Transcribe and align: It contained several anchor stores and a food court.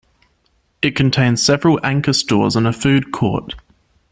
It 0.81 0.95
contained 0.95 1.39
several 1.39 1.79
anchor 1.83 2.13
stores 2.13 2.55
and 2.55 2.65
a 2.65 2.73
food 2.73 3.11
court. 3.11 3.53